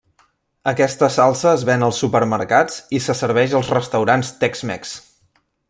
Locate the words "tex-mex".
4.45-4.99